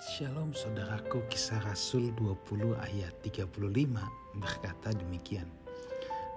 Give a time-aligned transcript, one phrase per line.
[0.00, 3.52] Shalom saudaraku kisah Rasul 20 ayat 35
[4.32, 5.44] berkata demikian.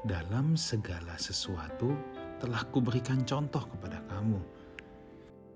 [0.04, 1.96] Dalam segala sesuatu
[2.44, 4.36] telah kuberikan contoh kepada kamu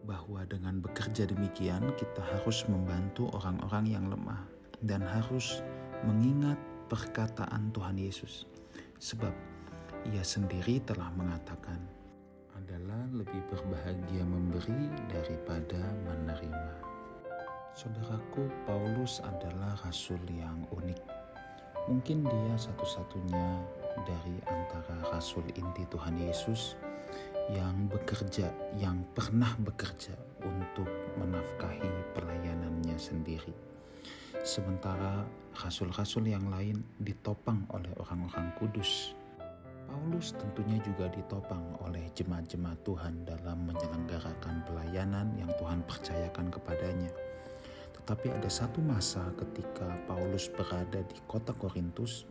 [0.07, 4.39] bahwa dengan bekerja demikian kita harus membantu orang-orang yang lemah
[4.87, 5.59] dan harus
[6.07, 6.55] mengingat
[6.87, 8.47] perkataan Tuhan Yesus.
[9.03, 9.35] Sebab
[10.15, 11.83] ia sendiri telah mengatakan
[12.55, 16.86] adalah lebih berbahagia memberi daripada menerima.
[17.77, 20.97] Saudaraku, Paulus adalah rasul yang unik.
[21.85, 23.61] Mungkin dia satu-satunya
[24.01, 26.73] dari antara rasul inti Tuhan Yesus
[27.53, 28.49] yang bekerja,
[28.81, 30.89] yang pernah bekerja untuk
[31.21, 33.53] menafkahi pelayanannya sendiri.
[34.41, 35.21] Sementara
[35.61, 39.13] rasul-rasul yang lain ditopang oleh orang-orang kudus.
[39.85, 47.26] Paulus tentunya juga ditopang oleh jemaat-jemaat Tuhan dalam menyelenggarakan pelayanan yang Tuhan percayakan kepadanya.
[48.07, 52.23] Tetapi ada satu masa ketika Paulus berada di kota Korintus,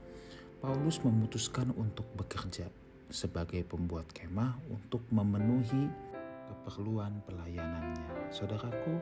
[0.65, 2.65] Paulus memutuskan untuk bekerja
[3.13, 5.93] sebagai pembuat kemah untuk memenuhi
[6.49, 8.33] keperluan pelayanannya.
[8.33, 8.97] Saudaraku,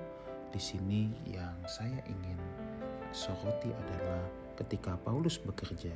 [0.50, 2.42] di sini yang saya ingin
[3.14, 4.26] soroti adalah
[4.58, 5.94] ketika Paulus bekerja,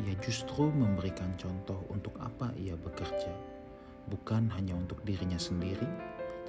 [0.00, 3.36] ia justru memberikan contoh untuk apa ia bekerja,
[4.08, 5.84] bukan hanya untuk dirinya sendiri,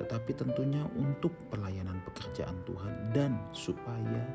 [0.01, 4.25] tetapi tentunya untuk pelayanan pekerjaan Tuhan dan supaya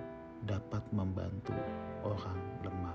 [0.47, 1.59] dapat membantu
[2.07, 2.95] orang lemah.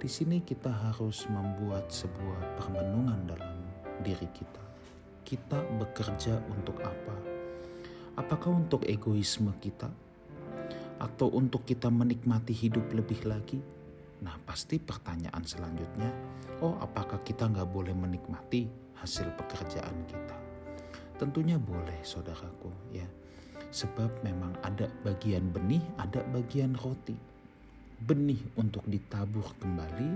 [0.00, 3.60] Di sini kita harus membuat sebuah permenungan dalam
[4.00, 4.64] diri kita.
[5.20, 7.16] Kita bekerja untuk apa?
[8.16, 9.92] Apakah untuk egoisme kita?
[10.96, 13.60] Atau untuk kita menikmati hidup lebih lagi?
[14.24, 16.08] Nah pasti pertanyaan selanjutnya,
[16.64, 18.64] oh apakah kita nggak boleh menikmati
[18.96, 20.35] hasil pekerjaan kita?
[21.16, 23.08] Tentunya boleh saudaraku ya.
[23.72, 27.16] Sebab memang ada bagian benih, ada bagian roti.
[27.96, 30.10] Benih untuk ditabur kembali,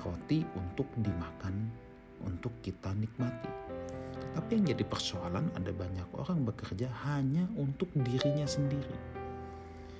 [0.00, 1.68] roti untuk dimakan,
[2.24, 3.52] untuk kita nikmati.
[4.16, 8.96] Tetapi yang jadi persoalan ada banyak orang bekerja hanya untuk dirinya sendiri.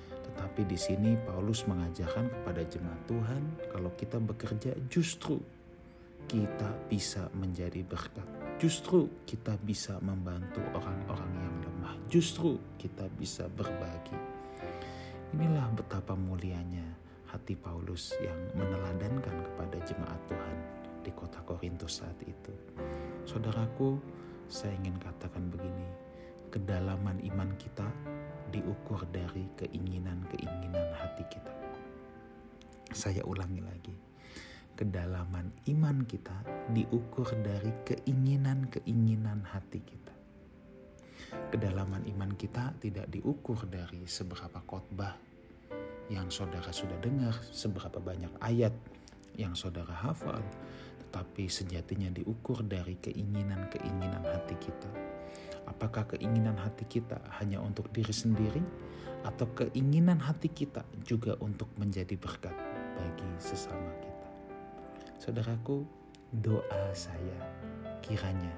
[0.09, 3.41] Tetapi di sini Paulus mengajarkan kepada jemaat Tuhan
[3.73, 5.37] kalau kita bekerja justru
[6.27, 11.93] kita bisa menjadi berkat Justru kita bisa membantu orang-orang yang lemah.
[12.09, 14.17] Justru kita bisa berbagi.
[15.37, 16.81] Inilah betapa mulianya
[17.29, 20.57] hati Paulus yang meneladankan kepada jemaat Tuhan
[21.05, 22.49] di kota Korintus saat itu.
[23.29, 24.01] Saudaraku,
[24.49, 25.85] saya ingin katakan begini,
[26.49, 27.85] kedalaman iman kita
[28.49, 31.53] diukur dari keinginan-keinginan hati kita.
[32.89, 33.93] Saya ulangi lagi
[34.77, 36.37] kedalaman iman kita
[36.69, 40.13] diukur dari keinginan-keinginan hati kita.
[41.49, 45.17] Kedalaman iman kita tidak diukur dari seberapa khotbah
[46.13, 48.71] yang saudara sudah dengar, seberapa banyak ayat
[49.33, 50.39] yang saudara hafal,
[51.01, 54.91] tetapi sejatinya diukur dari keinginan-keinginan hati kita.
[55.67, 58.61] Apakah keinginan hati kita hanya untuk diri sendiri,
[59.25, 62.55] atau keinginan hati kita juga untuk menjadi berkat
[62.95, 64.06] bagi sesama kita?
[65.17, 65.81] Saudaraku,
[66.29, 67.39] doa saya
[68.05, 68.53] kiranya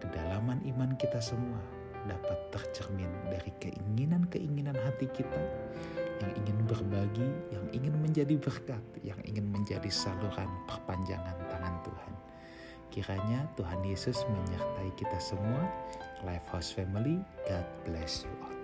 [0.00, 1.60] kedalaman iman kita semua
[2.08, 5.42] dapat tercermin dari keinginan-keinginan hati kita
[6.22, 12.12] yang ingin berbagi, yang ingin menjadi berkat, yang ingin menjadi saluran perpanjangan tangan Tuhan.
[12.92, 15.62] Kiranya Tuhan Yesus menyertai kita semua.
[16.22, 17.18] Lifehouse Family,
[17.50, 18.61] God bless you all.